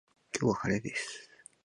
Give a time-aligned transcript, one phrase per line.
[0.41, 1.29] 今日は晴れです